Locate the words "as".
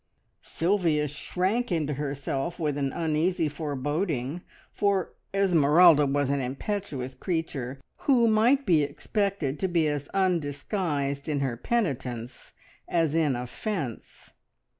9.87-10.07, 12.87-13.13